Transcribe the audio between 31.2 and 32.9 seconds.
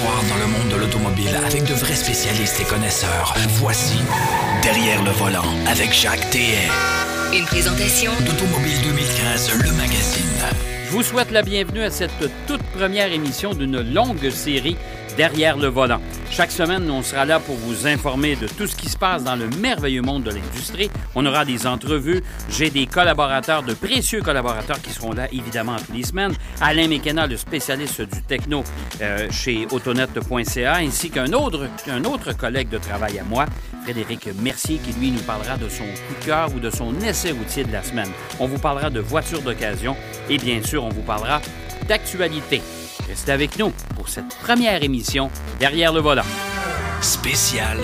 autre, un autre collègue de